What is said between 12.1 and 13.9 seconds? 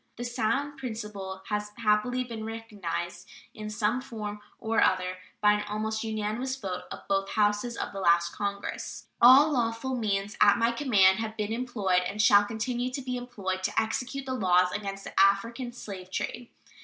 shall continue to be employed, to